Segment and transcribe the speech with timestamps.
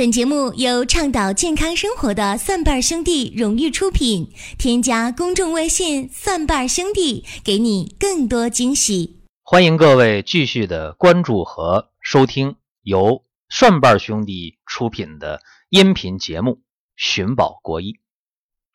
[0.00, 4.32] 本节目由倡导健康生活的蒜瓣兄弟荣誉出品。
[4.58, 9.20] 添加公众微信“蒜瓣兄弟”，给你更多惊喜。
[9.42, 16.52] 欢迎各位继续的关注和收听由蒜瓣兄弟出品的音频节目
[16.96, 17.92] 《寻宝国医》。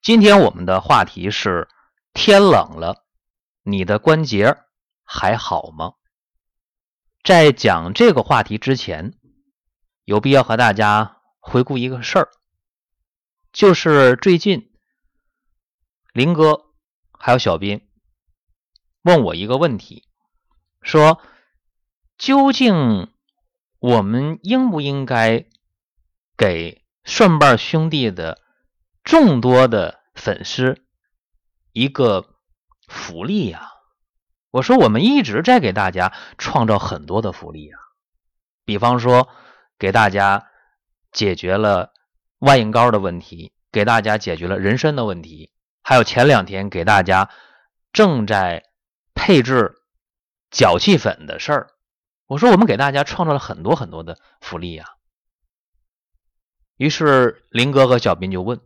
[0.04, 1.68] 今天我们的话题是：
[2.14, 3.04] 天冷了，
[3.64, 4.58] 你的关节
[5.04, 5.94] 还好吗？
[7.24, 9.16] 在讲这个话题之前，
[10.04, 11.14] 有必要和大家。
[11.48, 12.32] 回顾一个事儿，
[13.54, 14.74] 就是最近
[16.12, 16.66] 林哥
[17.12, 17.88] 还有小斌
[19.04, 20.08] 问我一个问题，
[20.82, 21.22] 说
[22.18, 23.14] 究竟
[23.78, 25.46] 我们应不应该
[26.36, 28.42] 给顺瓣兄弟的
[29.04, 30.84] 众多的粉丝
[31.74, 32.28] 一个
[32.88, 33.70] 福利呀？
[34.50, 37.78] 我说我们一直在给大家创造很多的福利呀，
[38.66, 39.30] 比方说
[39.78, 40.50] 给大家。
[41.16, 41.94] 解决了
[42.40, 45.50] 万应膏的问题，给大家解决了人参的问题，
[45.82, 47.30] 还有前两天给大家
[47.94, 48.66] 正在
[49.14, 49.76] 配置
[50.52, 51.68] 脚气粉的事儿。
[52.28, 54.86] 我说我们给大家创造了很多很多的福利呀。
[56.76, 58.60] 于是林哥和小斌就问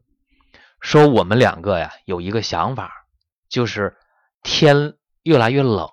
[0.82, 3.06] 说：“我们两个呀有一个想法，
[3.48, 3.96] 就是
[4.42, 5.88] 天越来越冷，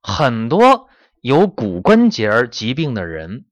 [0.00, 0.88] 很多
[1.20, 3.46] 有骨关节疾病的人。”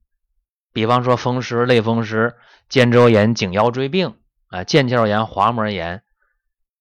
[0.73, 2.37] 比方说风湿、类风湿、
[2.69, 4.17] 肩周炎、颈腰椎病
[4.49, 6.03] 啊、腱鞘炎、滑膜炎，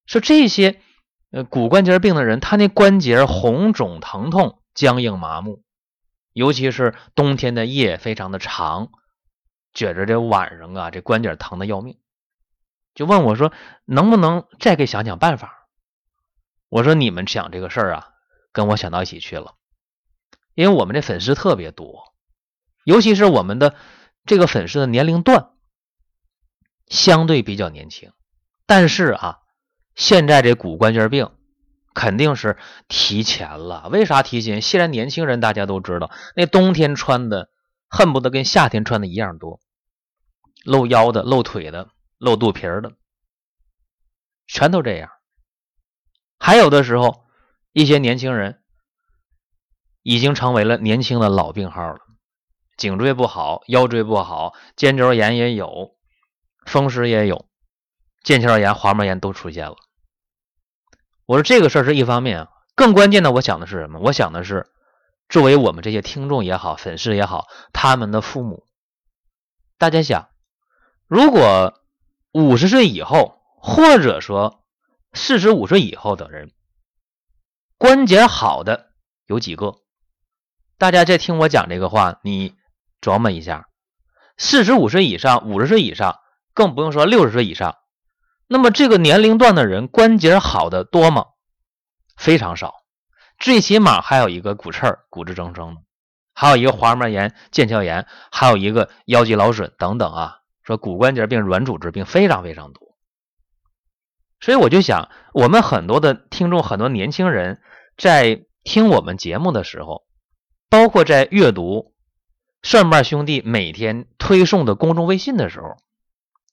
[0.06, 0.82] 说这些
[1.32, 5.64] 呃骨关节病的人，他那关节红肿、疼痛、僵硬、麻木，
[6.34, 8.92] 尤其是冬天的夜非常的长，
[9.74, 11.98] 觉着这晚上啊这关节疼的要命，
[12.94, 13.52] 就问我说
[13.86, 15.68] 能不能再给想想办法？
[16.70, 18.10] 我说你们想这个事儿啊，
[18.54, 19.56] 跟我想到一起去了，
[20.56, 22.11] 因为我们这粉丝特别多。
[22.84, 23.76] 尤其是我们的
[24.26, 25.50] 这个粉丝的年龄段
[26.88, 28.12] 相对比较年轻，
[28.66, 29.40] 但是啊，
[29.96, 31.32] 现在这骨关节病
[31.94, 32.58] 肯定是
[32.88, 33.90] 提前了。
[33.90, 34.62] 为啥提前？
[34.62, 37.50] 现在年轻人大家都知道，那冬天穿的
[37.88, 39.60] 恨不得跟夏天穿的一样多，
[40.64, 42.94] 露腰的、露腿的、露肚皮的，
[44.48, 45.10] 全都这样。
[46.40, 47.26] 还有的时候，
[47.72, 48.62] 一些年轻人
[50.02, 52.00] 已经成为了年轻的老病号了。
[52.82, 55.96] 颈椎不好，腰椎不好，肩周炎也有，
[56.66, 57.46] 风湿也有，
[58.24, 59.76] 腱鞘炎、滑膜炎都出现了。
[61.28, 64.00] 我说这个事儿是一方面，更关键的，我想的是什么？
[64.00, 64.72] 我想的是，
[65.30, 68.66] 作为我们这些听众也好，粉丝也好，他们的父母，
[69.78, 70.30] 大家想，
[71.06, 71.80] 如果
[72.32, 74.64] 五十岁以后，或者说
[75.14, 76.52] 四十五岁以后的人，
[77.78, 78.88] 关节好的
[79.28, 79.76] 有几个？
[80.80, 82.60] 大家在听我讲这个话，你。
[83.02, 83.68] 琢磨一下，
[84.38, 86.20] 四十五岁以上、五十岁以上，
[86.54, 87.76] 更不用说六十岁以上。
[88.48, 91.26] 那么这个年龄段的人关节好的多吗？
[92.16, 92.76] 非常少，
[93.40, 95.78] 最起码还有一个骨刺、骨质增生，
[96.36, 100.38] 还有一个滑膜炎、腱鞘炎，还有一个腰肌劳损等等啊。
[100.64, 102.96] 说骨关节病、软组织病非常非常多。
[104.40, 107.62] 所以我就想，我们很多的听众、很多年轻人
[107.98, 110.04] 在听我们节目的时候，
[110.70, 111.91] 包括在阅读。
[112.64, 115.78] 蒜瓣兄弟每天推送的公众微信的时候，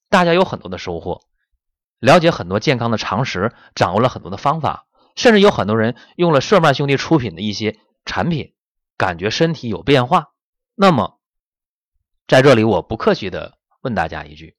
[0.08, 1.22] 大家有很多的收获，
[1.98, 4.86] 了解很多健康的常识，掌握了很多的方法，
[5.16, 8.54] 甚至有很多人用了蒜瓣兄弟出品的一些产品，
[8.96, 10.32] 感觉身体有变化。
[10.74, 11.20] 那么，
[12.26, 14.56] 在这里我不客气的问大家一句：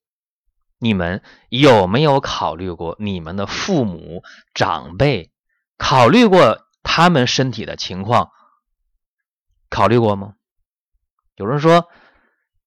[0.77, 4.21] 你们有没有考虑过你们的父母
[4.53, 5.31] 长辈，
[5.77, 8.29] 考虑过他们身体的情况，
[9.69, 10.35] 考虑过吗？
[11.39, 11.87] 有人说，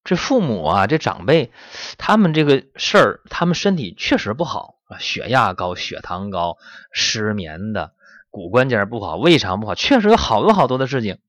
[0.03, 1.51] 这父母啊，这长辈，
[1.99, 6.57] 他们这个事儿，他们身体确实不好啊，血压高、血糖高、
[6.91, 7.93] 失眠的、
[8.31, 11.19] 骨关节不好、胃肠不好，确实有好多好多的事情。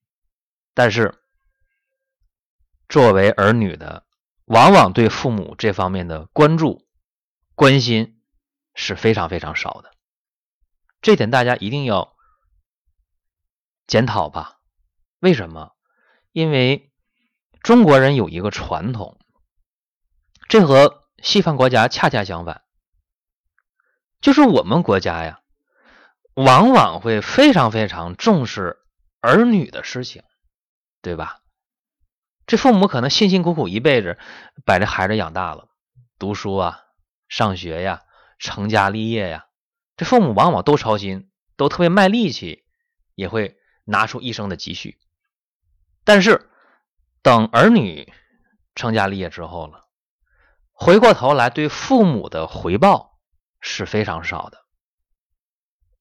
[0.73, 1.17] 但是，
[2.89, 4.07] 作为儿女的，
[4.47, 6.87] 往往对父母这方面的关注、
[7.55, 8.23] 关心
[8.75, 9.91] 是非常非常少的。
[11.03, 12.17] 这点大家一定要
[13.87, 14.61] 检讨吧？
[15.21, 15.73] 为什么？
[16.33, 16.91] 因为。
[17.65, 19.19] 中国人有一个传统，
[20.51, 22.61] 这和西方国家恰恰相反，
[24.21, 25.41] 就是我们国家呀，
[26.35, 28.81] 往往会非常非常重视
[29.23, 30.23] 儿女的事情，
[31.01, 31.41] 对吧？
[32.47, 34.19] 这父母可能辛辛苦苦一辈子
[34.67, 35.71] 把这孩子养大了，
[36.19, 36.83] 读书啊、
[37.31, 38.03] 上学呀、
[38.39, 39.47] 成家立业呀，
[39.97, 42.67] 这父母往往都操心，都特别卖力气，
[43.15, 44.99] 也会拿出一生的积蓄，
[46.05, 46.51] 但是。
[47.25, 48.13] 等儿女
[48.75, 49.89] 成家立业之后了，
[50.73, 53.19] 回过头来对父母的回报
[53.63, 54.59] 是非常少的，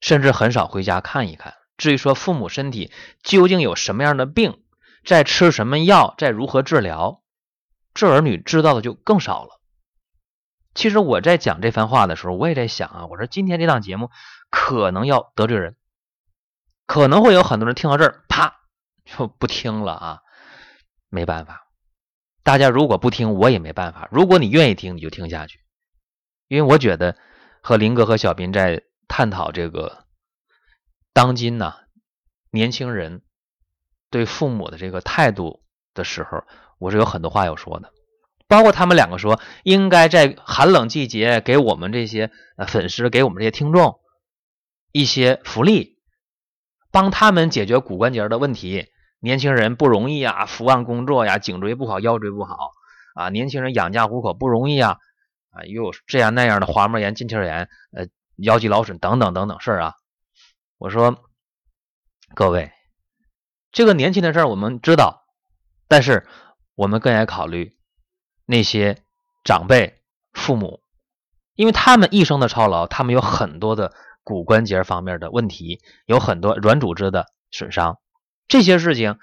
[0.01, 1.53] 甚至很少回家看一看。
[1.77, 2.91] 至于说父母身体
[3.23, 4.65] 究竟有什么样的病，
[5.05, 7.23] 在吃什么药，在如何治疗，
[7.93, 9.61] 这儿女知道的就更少了。
[10.73, 14.11] 其实我在讲这番话的时候，我也在想啊，我说今天这档节目
[14.49, 15.77] 可能要得罪人，
[16.85, 18.57] 可能会有很多人听到这儿，啪
[19.05, 20.19] 就不听了啊。
[21.13, 21.67] 没办法，
[22.41, 24.09] 大家如果不听，我也没办法。
[24.11, 25.59] 如果你愿意听，你就听下去，
[26.47, 27.15] 因为我觉得
[27.61, 30.05] 和林哥和小斌在探讨这个
[31.13, 31.75] 当今呢
[32.49, 33.21] 年轻人
[34.09, 35.63] 对父母的这个态度
[35.93, 36.43] 的时候，
[36.79, 37.93] 我是有很多话要说的。
[38.47, 42.31] 包括他们两个说，应该在寒冷季节给我们这些
[42.67, 43.99] 粉丝，给我们这些听众
[44.91, 45.99] 一些福利，
[46.91, 48.87] 帮他们解决骨关节的问题。
[49.23, 52.73] 年轻人不容易啊，伏案工作呀，颈椎不好，腰椎不好
[53.15, 53.29] 啊。
[53.29, 54.97] 年轻人养家糊口不容易啊，
[55.49, 59.93] 啊，又有这样那样的滑膜炎、腱鞘炎、呃腰肌劳损等等等等事儿啊。
[60.77, 61.23] 我说
[62.35, 62.73] 各位，
[63.71, 65.23] 这个年轻的事儿我们知道，
[65.87, 66.27] 但是
[66.75, 67.77] 我们更要考虑。
[68.45, 69.01] 那些
[69.45, 70.01] 长辈、
[70.33, 70.81] 父母，
[71.55, 73.93] 因为他们一生的操劳，他们有很多的
[74.25, 77.99] 骨关节方面的问题，有很多软组织的损伤，
[78.47, 79.17] 这些事情，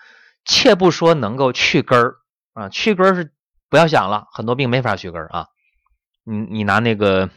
[0.45, 2.17] 切不说能够去根儿
[2.53, 3.33] 啊，去根儿是
[3.69, 5.47] 不要想了，很多病没法去根儿啊。
[6.25, 7.31] 你你拿那个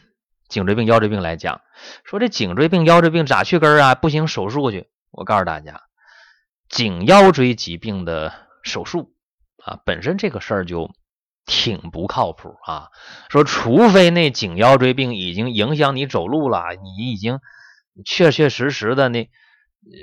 [0.50, 1.62] 颈椎病、腰椎病来讲，
[2.04, 3.96] 说这颈椎病、腰椎病咋去根儿啊？
[3.96, 4.90] 不行，手术去。
[5.12, 5.82] 我告诉大家，
[6.70, 8.34] 颈腰椎疾病的
[8.64, 9.14] 手术
[9.64, 10.92] 啊，本身这个事儿就。
[11.46, 12.88] 挺不靠谱啊！
[13.28, 17.42] 说除非那颈腰椎病已经影响你走路了，你已经
[18.06, 19.30] 确确实实的那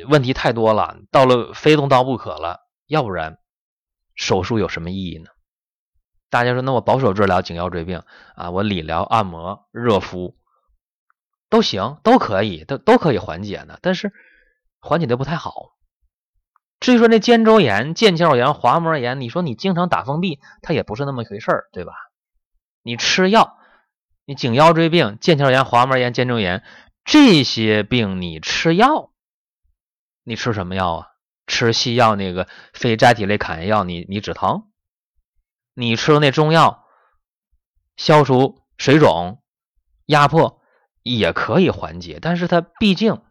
[0.09, 3.39] 问题太多了，到了非动刀不可了，要不然
[4.15, 5.31] 手术有什么意义呢？
[6.29, 8.03] 大家说，那我保守治疗颈腰椎病
[8.37, 10.37] 啊，我理疗、按摩、热敷
[11.49, 14.13] 都行，都可以，都都可以缓解呢，但是
[14.81, 15.73] 缓解的不太好。
[16.79, 21.93] 至于说那肩周炎、腱鞘炎、滑膜炎，你说你经常打封闭，它也不是那么回事儿，对吧？
[22.83, 23.59] 你吃药，
[24.25, 26.63] 你颈腰椎病、腱鞘炎、滑膜炎、肩周炎
[27.05, 29.10] 这些病，你吃药，
[30.25, 31.07] 你吃什么药啊？
[31.47, 34.69] 吃西药那个非甾体类抗炎药，你你止疼；
[35.75, 36.87] 你吃那中药，
[37.97, 39.43] 消除水肿、
[40.07, 40.61] 压迫
[41.03, 43.23] 也可以缓解，但是它毕竟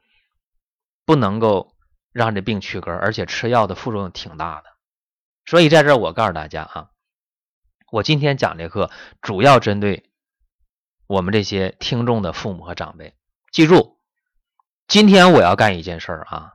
[1.06, 1.75] 不能够。
[2.12, 4.69] 让这病去根，而且吃药的副作用挺大的，
[5.45, 6.89] 所以在这儿我告诉大家啊，
[7.91, 8.89] 我今天讲这课
[9.21, 10.09] 主要针对
[11.06, 13.15] 我们这些听众的父母和长辈。
[13.51, 14.00] 记住，
[14.88, 16.53] 今天我要干一件事儿啊，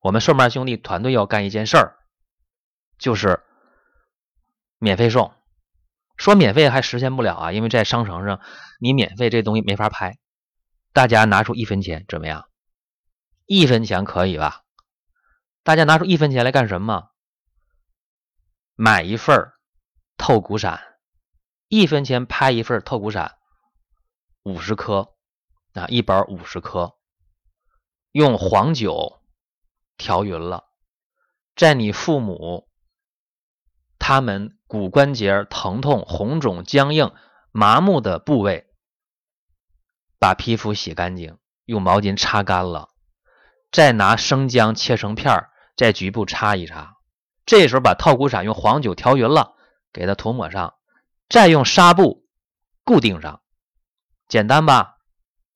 [0.00, 1.96] 我们顺瓣兄弟团队要干一件事儿，
[2.98, 3.42] 就是
[4.78, 5.34] 免费送。
[6.16, 8.40] 说免费还实现不了啊，因为在商城上
[8.78, 10.18] 你免费这东西没法拍。
[10.92, 12.48] 大家拿出一分钱怎么样？
[13.46, 14.62] 一分钱可以吧？
[15.62, 17.10] 大家拿出一分钱来干什么？
[18.74, 19.52] 买一份
[20.16, 20.80] 透骨散，
[21.68, 23.36] 一分钱拍一份透骨散，
[24.42, 25.14] 五十颗
[25.74, 26.96] 啊，一包五十颗，
[28.12, 29.19] 用黄酒
[30.00, 30.64] 调匀了，
[31.54, 32.66] 在你父母
[33.98, 37.12] 他们骨关节疼痛、红肿、僵硬、
[37.52, 38.66] 麻木的部位，
[40.18, 42.88] 把皮肤洗干净，用毛巾擦干了，
[43.70, 45.50] 再拿生姜切成片儿。
[45.76, 46.98] 在局部擦一擦，
[47.46, 49.54] 这时候把透骨散用黄酒调匀了，
[49.94, 50.74] 给它涂抹上，
[51.30, 52.26] 再用纱布
[52.84, 53.40] 固定上，
[54.28, 54.98] 简单吧？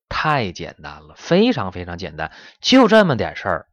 [0.08, 3.68] 太简单了，非常非常简单，就这么点事儿。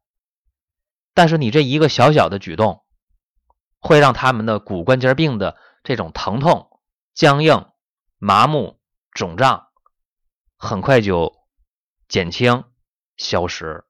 [1.13, 2.84] 但是你这一个小小的举动，
[3.80, 6.80] 会让他们的骨关节病的这种疼痛、
[7.13, 7.68] 僵硬、
[8.18, 8.80] 麻木、
[9.12, 9.68] 肿胀，
[10.58, 11.34] 很快就
[12.08, 12.63] 减轻、
[13.18, 13.84] 消失。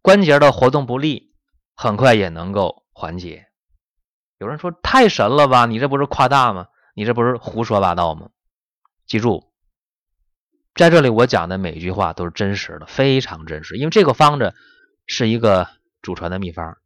[0.00, 1.34] 关节的活动不利，
[1.74, 3.48] 很快也能够缓解。
[4.38, 5.66] 有人说太神了吧？
[5.66, 6.68] 你这不是夸大吗？
[6.94, 8.30] 你这不是胡说八道吗？
[9.06, 9.52] 记住，
[10.74, 13.76] 在这里我讲的每一句话都是真实的，非常真实。
[13.76, 14.54] 因为这个方子
[15.06, 15.68] 是一个
[16.02, 16.78] 祖传的秘方，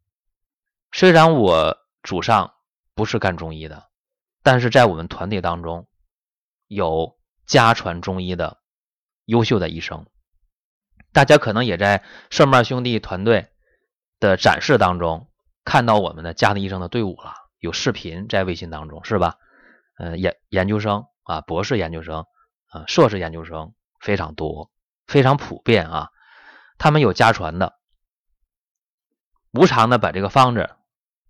[0.91, 2.53] 虽然我祖上
[2.93, 3.89] 不是干中医的，
[4.43, 5.87] 但是在我们团队当中
[6.67, 8.59] 有家传中医的
[9.25, 10.05] 优秀的医生。
[11.11, 13.49] 大家可能也在顺瓣兄弟团队
[14.19, 15.31] 的展示当中
[15.65, 19.37] 看到我们的家庭医生的队伍了，有视频在微信当中是吧？
[19.97, 22.27] 呃，研研究生啊，博士研究生
[22.67, 24.69] 啊，硕士研究生非常多，
[25.07, 26.11] 非常普遍啊。
[26.77, 27.76] 他们有家传的，
[29.57, 30.75] 无偿的把这个方子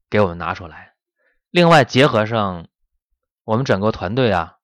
[0.09, 0.93] 给我们拿出来。
[1.49, 2.67] 另外结合上
[3.45, 4.57] 我们整个团队啊，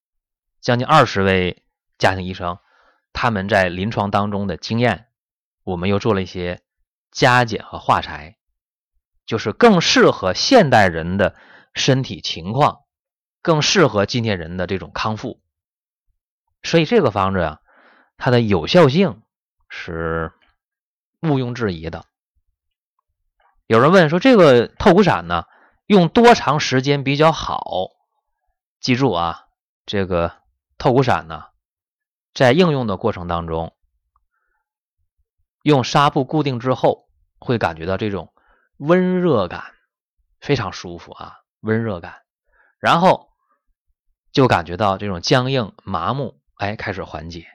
[0.60, 1.63] 将近二十位
[1.98, 2.60] 家庭医生，
[3.13, 5.08] 他们在临床当中的经验，
[5.63, 6.62] 我们又做了一些
[7.10, 8.38] 加减和化裁，
[9.25, 11.36] 就是更适合现代人的
[11.74, 12.82] 身体情况，
[13.41, 15.41] 更适合今天人的这种康复。
[16.62, 17.62] 所以这个方子啊，
[18.17, 19.22] 它的有效性
[19.70, 20.34] 是
[21.22, 22.05] 毋庸置疑的。
[23.67, 25.46] 有人问说，这个透骨散呢，
[25.86, 27.89] 用多长时间比较好？
[28.79, 29.46] 记住啊，
[29.86, 30.41] 这个
[30.77, 31.46] 透骨散呢，
[32.34, 33.74] 在应用的过程当中，
[35.62, 37.08] 用纱布固定之后，
[37.39, 38.34] 会感觉到这种
[38.77, 39.74] 温热感，
[40.41, 42.24] 非常舒服啊，温热感，
[42.79, 43.29] 然后
[44.34, 46.41] 就感觉到这种僵硬麻木。
[46.58, 47.48] 哎，开始缓解，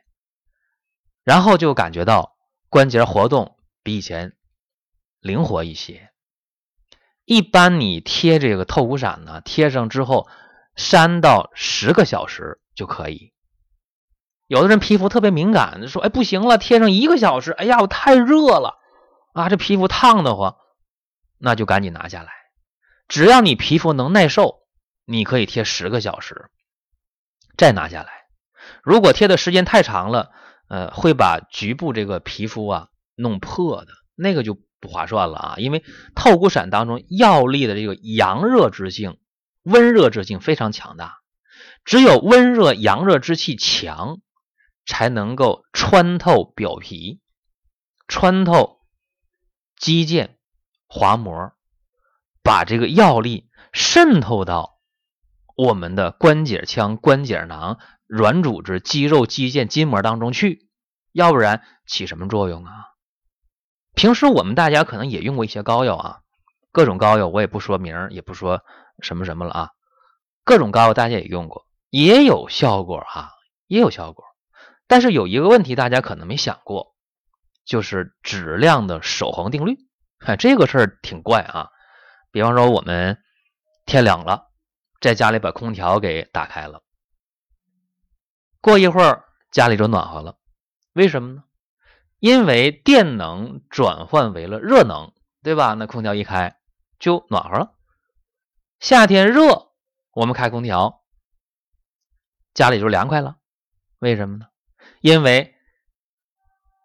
[1.23, 2.37] 然后就感觉到
[2.69, 4.37] 关节活动比以前
[5.21, 6.11] 灵活一些。
[7.25, 10.29] 一般你贴这个透骨散呢，贴上之后
[10.77, 13.33] 三到十个小时就可以。
[14.47, 18.79] 有的人皮肤特别敏感，说：“哎，不行了，贴上一个小时，哎呀，我太热了
[19.35, 20.57] 啊，这皮肤烫得慌。”
[21.37, 22.33] 那就赶紧拿下来。
[23.09, 24.63] 只要你皮肤能耐受，
[25.05, 26.51] 你可以贴十个小时，
[27.59, 28.11] 再拿下来。
[28.83, 30.31] 如果贴的时间太长了，
[30.69, 35.55] 呃，会把局部这个皮肤啊弄破的，那个就不划算了啊。
[35.59, 39.19] 因为透骨散当中药力的这个阳热之性、
[39.63, 41.19] 温热之性非常强大，
[41.85, 44.21] 只有温热阳热之气强，
[44.87, 47.21] 才能够穿透表皮、
[48.07, 48.81] 穿透
[49.77, 50.31] 肌腱、
[50.87, 51.53] 滑膜，
[52.43, 54.79] 把这个药力渗透到
[55.57, 57.79] 我们的关节腔、关节囊。
[58.11, 60.71] 软组织、肌肉、肌腱、筋膜当中去，
[61.13, 62.73] 要不然起什么作用啊？
[63.99, 66.21] 平时我们大家可能也用过一些膏药啊，
[66.71, 68.63] 各种膏药我也不说名，也不说
[69.01, 69.71] 什么什么了啊。
[70.45, 73.33] 各种膏药大家也用过，也有效果哈，
[73.67, 74.25] 也有效果。
[74.87, 76.95] 但是有一个问题大家可能没想过，
[77.65, 79.77] 就是质量的守恒定律。
[80.21, 81.71] 哎，这个事儿挺怪啊。
[82.31, 83.19] 比方说我们
[83.85, 84.47] 天凉了，
[85.01, 86.85] 在家里把空调给打开了。
[88.61, 90.37] 过一会儿家里就暖和了，
[90.93, 91.43] 为什么呢？
[92.19, 95.75] 因为电能转换为了热能，对吧？
[95.75, 96.59] 那空调一开
[96.99, 97.75] 就暖和了。
[98.81, 99.73] 夏天热，
[100.13, 101.05] 我们开空调，
[102.55, 103.37] 家里就凉快了。
[103.99, 104.47] 为什么呢？
[105.01, 105.55] 因为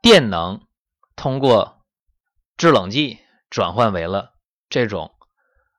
[0.02, 0.68] 电能
[1.16, 1.84] 通过
[2.58, 4.36] 制冷剂转换为了
[4.70, 5.16] 这种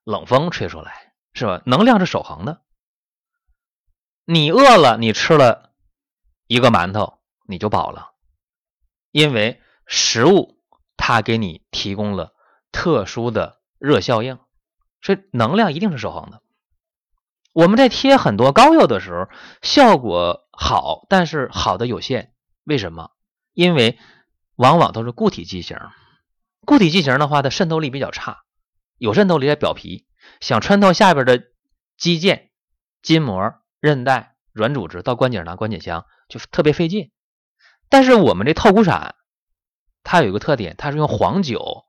[0.04, 1.62] 冷风吹出来，是吧？
[1.66, 2.62] 能量是守恒的。
[4.24, 5.72] 你饿了，你吃了。
[6.46, 8.13] 一个馒头你就饱了，
[9.14, 10.58] 因为食物
[10.96, 12.34] 它给你提供了
[12.72, 14.40] 特殊的热效应，
[15.00, 16.42] 所以能量一定是守恒的。
[17.52, 19.28] 我们在贴很多膏药的时候，
[19.62, 22.32] 效果好，但是好的有限。
[22.64, 23.12] 为什么？
[23.52, 24.00] 因为
[24.56, 25.78] 往往都是固体剂型，
[26.66, 28.38] 固体剂型的话，它渗透力比较差，
[28.98, 30.08] 有渗透力在表皮，
[30.40, 31.40] 想穿透下边的
[31.96, 32.48] 肌腱、
[33.00, 36.04] 筋膜、韧带、软组织到关节囊、关节腔。
[36.28, 37.12] 就特别费劲，
[37.88, 39.14] 但是我们这透骨散，
[40.02, 41.84] 它有一个特点，它是用黄酒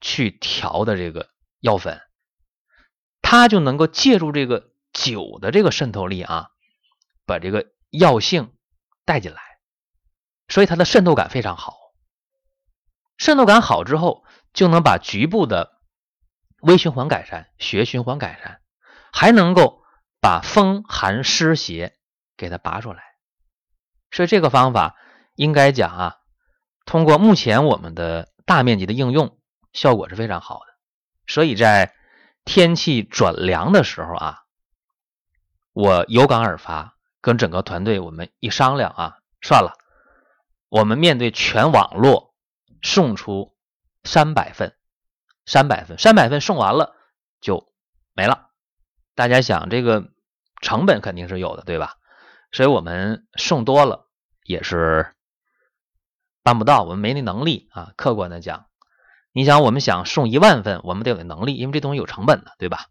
[0.00, 1.30] 去调的这个
[1.60, 2.00] 药粉，
[3.22, 6.50] 它就能够借助这个酒的这个渗透力啊，
[7.26, 8.54] 把这个药性
[9.04, 9.40] 带进来，
[10.48, 11.76] 所以它的渗透感非常好。
[13.18, 15.78] 渗透感好之后，就能把局部的
[16.62, 18.62] 微循环改善、血循环改善，
[19.12, 19.82] 还能够
[20.20, 21.98] 把风寒湿邪
[22.38, 23.02] 给它拔出来。
[24.10, 24.96] 所以这个方法
[25.40, 26.16] 应该讲啊，
[26.84, 29.38] 通过目前我们的大面积的应用，
[29.72, 30.74] 效果是非常好的。
[31.26, 31.94] 所以在
[32.44, 34.42] 天气转凉的时候啊，
[35.72, 39.78] 我有感而发，跟整个团队我们一商量啊，算了，
[40.68, 42.34] 我们面对全网络
[42.82, 43.56] 送出
[44.04, 44.76] 三百份，
[45.46, 46.94] 三百份，三百份送完了
[47.40, 47.72] 就
[48.12, 48.50] 没了。
[49.14, 50.10] 大家想这个
[50.60, 51.96] 成本肯定是有的，对吧？
[52.52, 54.06] 所以我们送多了
[54.44, 55.14] 也是
[56.42, 57.92] 办不到，我们没那能力啊。
[57.96, 58.66] 客观的讲，
[59.32, 62.86] 你想我们想送一万份，我们得有能力，因为这东西有成本的，对吧？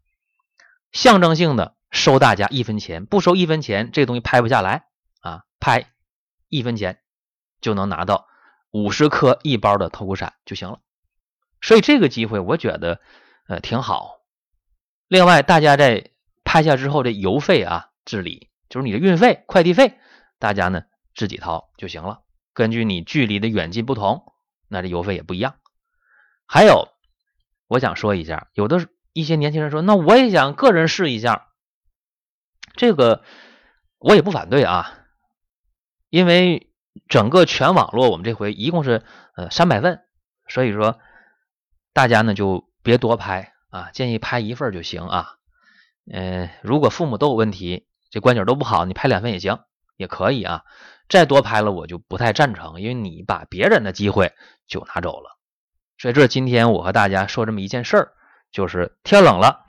[0.92, 4.86] 象征性的收大家一分钱，不收一分钱，这东西拍不下来
[5.22, 5.44] 啊。
[5.60, 5.92] 拍
[6.48, 7.00] 一分钱
[7.62, 8.28] 就能拿到
[8.72, 10.80] 五十颗一包的透骨散就行了。
[11.62, 13.02] 所以这个机会我觉得
[13.48, 14.20] 呃挺好。
[15.08, 16.12] 另外，大家在
[16.44, 18.48] 拍下之后的邮费啊自理。
[18.70, 19.98] 就是你的运费、快递费，
[20.38, 20.84] 大家呢
[21.16, 22.22] 自己掏就行了。
[22.60, 24.34] 根据你距离的远近不同，
[24.68, 25.56] 那这邮费也不一样。
[26.46, 26.90] 还有，
[27.68, 31.48] 我想说一下，有的一些年轻人说，那我也想个人试一下，
[32.76, 33.24] 这个
[33.98, 34.94] 我也不反对啊。
[36.10, 36.70] 因为
[37.08, 39.06] 整个全网络我们这回一共是
[39.38, 40.02] 呃三百份，
[40.50, 41.00] 所以说
[41.94, 45.38] 大家呢就别多拍啊，建议拍一份就行啊。
[46.12, 49.60] 嗯，如果父母都有问题，这关节都不好，你拍两份也行，
[49.96, 50.66] 也可以啊。
[51.10, 54.34] 再多拍了我就不太赞成，因为你把别人的机会
[54.68, 55.38] 就拿走了。
[55.98, 58.14] 所以这今天我和大家说这么一件事儿，
[58.52, 59.66] 就是天冷了，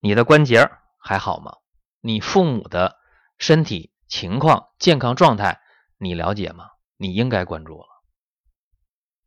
[0.00, 1.56] 你的关节还好吗？
[2.00, 2.96] 你父母的
[3.36, 5.60] 身体情况、健康状态
[5.98, 6.70] 你了解吗？
[6.96, 7.86] 你应该关注了，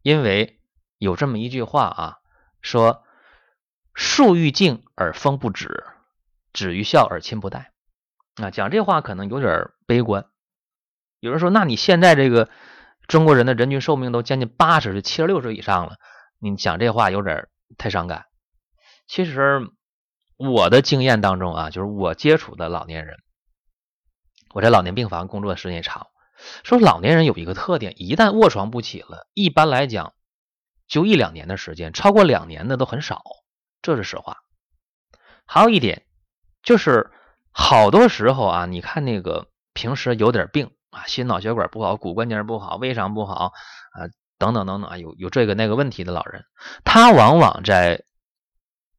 [0.01, 0.59] 因为
[0.97, 2.17] 有这么一句话啊，
[2.61, 3.03] 说
[3.93, 5.85] 树欲静而风不止。
[6.53, 7.71] 止于孝而亲不待，
[8.35, 10.25] 啊，讲这话可能有点悲观。
[11.21, 12.49] 有人说，那你现在这个
[13.07, 15.95] 中国人的人均寿命都将近八十岁、七十六岁以上了，
[16.39, 17.47] 你讲这话有点
[17.77, 18.25] 太伤感。
[19.07, 19.61] 其实
[20.35, 23.17] 我的经验当中啊，就是我接触的老年人，
[24.53, 26.07] 我在老年病房工作的时间长，
[26.63, 30.13] 说老年人有一个特点，一旦卧床不起了，一般来讲
[30.87, 33.21] 就一两年的时间，超过两年的都很少，
[33.81, 34.37] 这是实话。
[35.45, 36.05] 还有一点。
[36.63, 37.09] 就是
[37.49, 43.53] 好多时候啊，你看那个平时有点病啊，心脑血管不好，骨关节不好，胃肠不好
[43.93, 44.07] 啊，
[44.37, 46.45] 等等等等啊，有有这个那个问题的老人，
[46.85, 48.03] 他往往在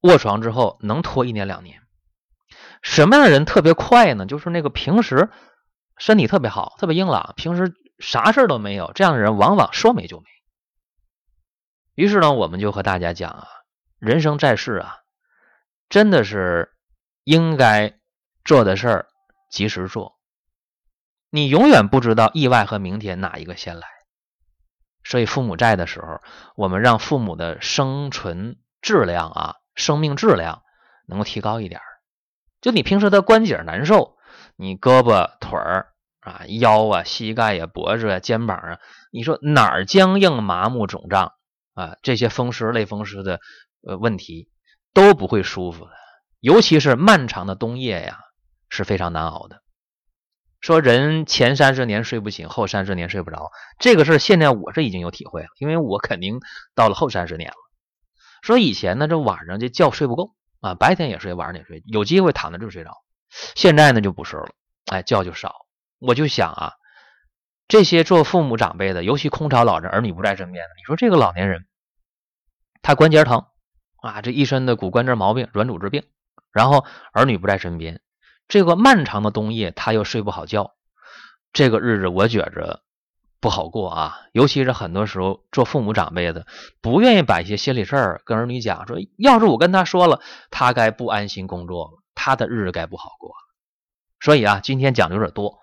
[0.00, 1.80] 卧床之后能拖一年两年。
[2.82, 4.26] 什么样的人特别快呢？
[4.26, 5.30] 就是那个平时
[5.96, 10.26] 身体特别好，特别硬朗，平时啥事都没有，这样的人往往说没就没。
[11.94, 13.46] 于是呢，我们就和大家讲啊，
[13.98, 14.96] 人生在世啊，
[15.88, 16.68] 真的是。
[17.24, 18.00] 应该
[18.44, 19.06] 做的事儿
[19.48, 20.18] 及时做，
[21.34, 23.86] 你永远不知道意外和明天哪一个先来。
[25.02, 26.20] 所以父母在的时候，
[26.56, 30.62] 我们让父母的生存质量啊，生命质量
[31.08, 31.80] 能够提高一点。
[32.60, 34.18] 就你平时的关节难受，
[34.56, 35.88] 你胳膊腿儿
[36.20, 38.78] 啊、腰啊、膝盖呀、脖子啊、肩膀啊，
[39.10, 41.32] 你说哪儿僵硬、麻木、肿胀
[41.72, 43.40] 啊，这些风湿类风湿的
[43.88, 44.50] 呃问题
[44.92, 45.92] 都不会舒服的。
[46.40, 48.18] 尤其是漫长的冬夜呀，
[48.68, 49.62] 是非常难熬的。
[50.62, 56.40] 说人前三十年睡不醒，后三十年睡不着，这个事儿现在我是已经有体会了，因为我肯定
[56.74, 57.56] 到了后三十年了。
[58.42, 62.92] 说以前呢，这晚上这觉睡不够啊，白天也睡，晚上也睡，有机会躺着就睡着。
[63.54, 64.48] 现在呢就不是了，
[64.86, 65.66] 哎，觉就少。
[65.98, 66.72] 我就想啊，
[67.66, 71.66] 这些做父母长辈的，尤其空巢老人，儿女不在身边的，你说这个老年人，
[72.82, 73.46] 他关节疼
[74.00, 76.04] 啊，这一身的骨关节毛病、软组织病。
[76.52, 78.00] 然后儿女不在身边，
[78.52, 80.74] 这个漫长的冬夜他又睡不好觉，
[81.54, 82.82] 这个日子我觉着
[83.40, 84.20] 不好过啊。
[84.32, 86.46] 尤其是很多时候做父母长辈的
[86.82, 93.32] 不愿意把一些心里事儿跟儿女讲，说要是我跟他说了，他该不安心工作了，他的日子该不好过。
[94.20, 95.60] 所以啊，今天讲的有点多，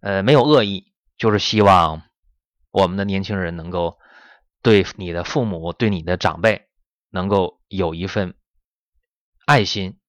[0.00, 2.02] 呃，没有恶意，就是希望
[2.72, 3.96] 我们的年轻人能够
[4.60, 6.66] 对你的父母、对你的长辈
[7.10, 8.34] 能够有一份
[9.46, 10.00] 爱心。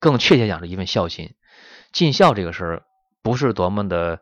[0.00, 1.34] 更确切讲是一份孝心，
[1.94, 2.82] 尽孝这个事儿
[3.22, 4.20] 不是多么的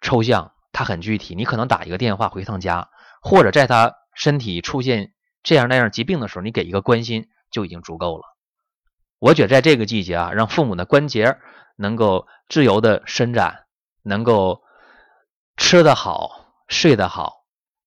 [0.00, 1.36] 抽象，它很具体。
[1.36, 2.90] 你可能打一个电话回趟家，
[3.22, 5.12] 或者在他身体出现
[5.44, 8.24] 这样那样疾病的时候，你给一个关心就已经足够了。
[9.20, 11.38] 我觉得在这个季节啊，让父母的关节
[11.76, 13.64] 能够自由的伸展，
[14.02, 14.62] 能够
[15.56, 17.44] 吃得好、睡得好、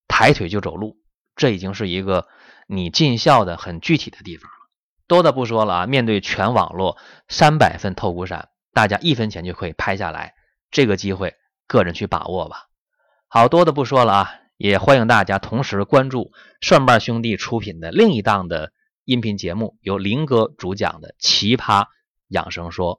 [0.08, 0.96] 抬腿就走路，
[1.36, 2.28] 这已经是一个
[2.66, 4.58] 你尽孝的很具体的地方了。
[5.06, 5.86] 多的不说了啊！
[5.86, 10.36] 面对全网络三百份透骨散，大家一分钱就可以拍下来，
[10.71, 11.36] 这个机会
[11.67, 12.67] 个人去把握吧。
[13.27, 18.71] 好多的不说了啊，也欢迎大家同时关注蒜瓣兄弟出品的另一档的
[19.03, 21.88] 音频节目，由林哥主讲的《奇葩
[22.27, 22.95] 养生说》。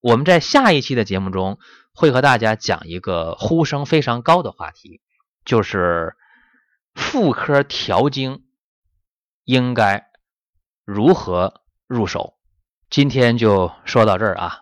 [0.00, 1.58] 我们在下一期的节目中
[1.94, 5.00] 会和大家讲一个呼声非常高的话题，
[5.44, 6.14] 就是
[6.94, 8.44] 妇科调经
[9.44, 10.08] 应该。
[10.84, 12.34] 如何入手？
[12.90, 14.61] 今天就说到这儿啊，